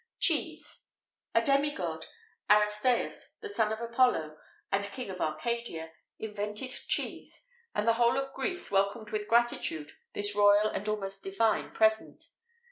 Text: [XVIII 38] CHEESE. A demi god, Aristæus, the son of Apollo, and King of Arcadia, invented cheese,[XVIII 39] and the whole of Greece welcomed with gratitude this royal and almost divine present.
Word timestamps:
[XVIII 0.19 0.35
38] 0.35 0.45
CHEESE. 0.55 0.83
A 1.35 1.41
demi 1.43 1.71
god, 1.75 2.05
Aristæus, 2.49 3.23
the 3.41 3.47
son 3.49 3.71
of 3.71 3.79
Apollo, 3.81 4.35
and 4.71 4.83
King 4.85 5.11
of 5.11 5.21
Arcadia, 5.21 5.91
invented 6.17 6.71
cheese,[XVIII 6.87 7.73
39] 7.75 7.75
and 7.75 7.87
the 7.87 7.93
whole 7.93 8.17
of 8.17 8.33
Greece 8.33 8.71
welcomed 8.71 9.11
with 9.11 9.27
gratitude 9.27 9.91
this 10.15 10.33
royal 10.35 10.69
and 10.69 10.89
almost 10.89 11.23
divine 11.23 11.69
present. 11.69 12.23